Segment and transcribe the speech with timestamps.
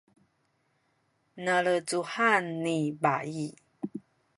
[1.43, 3.47] nalecuhan ni bayi